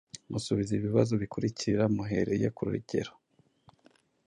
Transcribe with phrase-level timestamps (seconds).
[0.31, 3.13] Musubize ibibazo bikurikira muhereye ku rugero